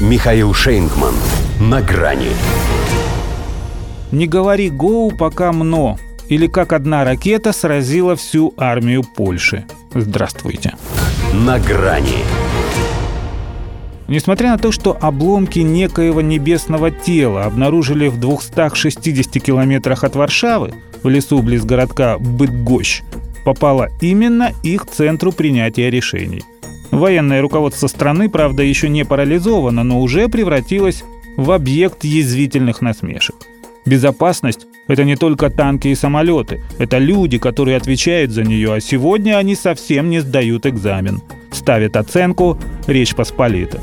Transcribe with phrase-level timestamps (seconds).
[0.00, 1.12] Михаил Шейнгман.
[1.60, 2.30] На грани.
[4.12, 5.98] Не говори «гоу», пока «мно».
[6.30, 9.66] Или как одна ракета сразила всю армию Польши.
[9.92, 10.74] Здравствуйте.
[11.34, 12.24] На грани.
[14.08, 20.72] Несмотря на то, что обломки некоего небесного тела обнаружили в 260 километрах от Варшавы,
[21.02, 23.02] в лесу близ городка Бытгощ,
[23.44, 26.42] попало именно их центру принятия решений.
[26.90, 31.04] Военное руководство страны, правда, еще не парализовано, но уже превратилось
[31.36, 33.36] в объект язвительных насмешек.
[33.86, 39.38] Безопасность– это не только танки и самолеты, это люди, которые отвечают за нее, а сегодня
[39.38, 41.22] они совсем не сдают экзамен.
[41.52, 43.80] Ставят оценку «Речь Посполита».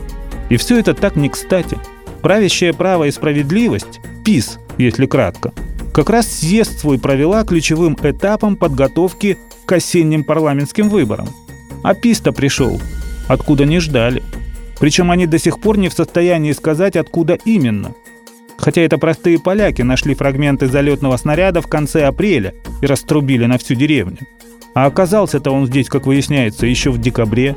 [0.50, 1.78] И все это так не кстати.
[2.22, 5.54] Правящее право и справедливость– ПИС, если кратко–
[5.98, 11.28] как раз съезд свой провела ключевым этапом подготовки к осенним парламентским выборам.
[11.82, 12.80] А ПИС-то пришел,
[13.28, 14.24] откуда не ждали.
[14.80, 17.94] Причем они до сих пор не в состоянии сказать, откуда именно.
[18.58, 23.76] Хотя это простые поляки нашли фрагменты залетного снаряда в конце апреля и раструбили на всю
[23.76, 24.20] деревню.
[24.74, 27.56] А оказался-то он здесь, как выясняется, еще в декабре.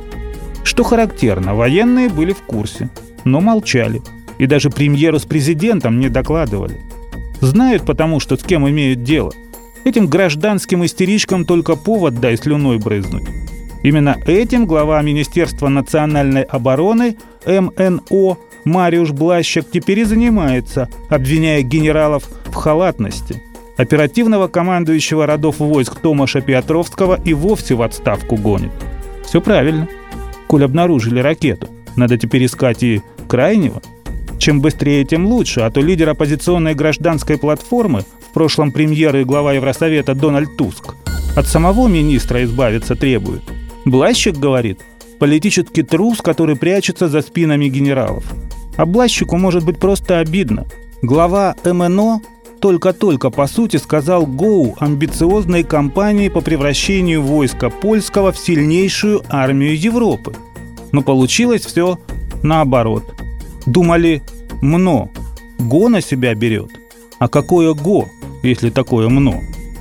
[0.62, 2.90] Что характерно, военные были в курсе,
[3.24, 4.02] но молчали.
[4.38, 6.80] И даже премьеру с президентом не докладывали.
[7.40, 9.32] Знают потому, что с кем имеют дело.
[9.84, 13.39] Этим гражданским истеричкам только повод дай слюной брызнуть.
[13.82, 22.54] Именно этим глава Министерства национальной обороны МНО Мариуш Блащик теперь и занимается, обвиняя генералов в
[22.54, 23.42] халатности.
[23.76, 28.72] Оперативного командующего родов войск Томаша Петровского и вовсе в отставку гонит.
[29.24, 29.88] Все правильно.
[30.46, 33.80] Коль обнаружили ракету, надо теперь искать и крайнего–
[34.40, 39.52] чем быстрее, тем лучше, а то лидер оппозиционной гражданской платформы, в прошлом премьер и глава
[39.52, 40.94] Евросовета Дональд Туск,
[41.36, 43.42] от самого министра избавиться требует.
[43.84, 44.80] Блащик говорит,
[45.18, 48.24] политический трус, который прячется за спинами генералов.
[48.76, 50.66] А Блащику может быть просто обидно.
[51.02, 52.20] Глава МНО
[52.60, 60.34] только-только, по сути, сказал «Гоу» амбициозной кампании по превращению войска польского в сильнейшую армию Европы.
[60.92, 61.98] Но получилось все
[62.42, 63.04] наоборот–
[63.66, 64.22] Думали,
[64.62, 65.10] МНО.
[65.58, 66.70] ГО на себя берет.
[67.18, 68.08] А какое ГО,
[68.42, 69.40] если такое МНО?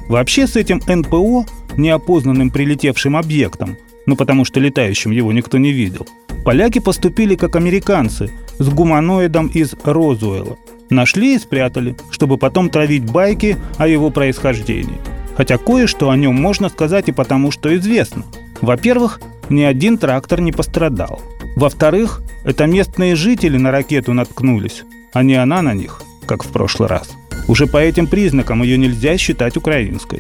[0.09, 1.45] Вообще с этим НПО,
[1.77, 3.77] неопознанным прилетевшим объектом,
[4.09, 6.07] ну потому что летающим его никто не видел,
[6.43, 10.57] поляки поступили как американцы с гуманоидом из Розуэла.
[10.89, 14.97] Нашли и спрятали, чтобы потом травить байки о его происхождении.
[15.37, 18.23] Хотя кое-что о нем можно сказать и потому, что известно.
[18.61, 21.21] Во-первых, ни один трактор не пострадал.
[21.55, 26.89] Во-вторых, это местные жители на ракету наткнулись, а не она на них, как в прошлый
[26.89, 27.11] раз.
[27.47, 30.19] Уже по этим признакам ее нельзя считать украинской.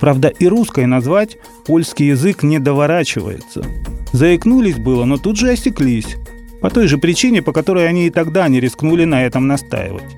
[0.00, 3.64] Правда, и русской назвать польский язык не доворачивается.
[4.12, 6.16] Заикнулись было, но тут же осеклись.
[6.60, 10.16] По той же причине, по которой они и тогда не рискнули на этом настаивать.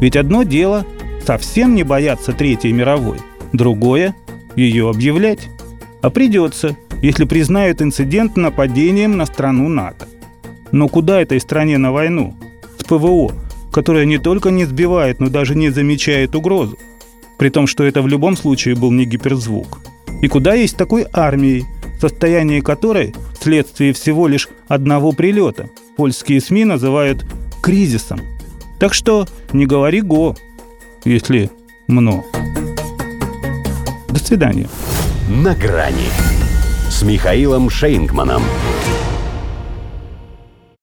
[0.00, 0.86] Ведь одно дело–
[1.26, 3.18] совсем не бояться Третьей мировой,
[3.52, 4.14] другое–
[4.56, 5.48] ее объявлять.
[6.02, 10.06] А придется, если признают инцидент нападением на страну НАТО.
[10.72, 12.34] Но куда этой стране на войну?
[12.78, 13.32] С ПВО,
[13.72, 16.78] которая не только не сбивает, но даже не замечает угрозу.
[17.38, 19.80] При том, что это в любом случае был не гиперзвук.
[20.22, 21.66] И куда есть такой армией,
[22.00, 27.26] состояние которой вследствие всего лишь одного прилета польские СМИ называют
[27.62, 28.20] кризисом.
[28.78, 30.36] Так что не говори «го»,
[31.04, 31.50] если
[31.86, 32.24] «мно».
[34.08, 34.68] До свидания.
[35.28, 36.08] На грани
[36.90, 38.42] с Михаилом Шейнгманом.